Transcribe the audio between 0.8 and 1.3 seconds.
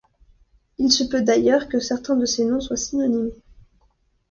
se peut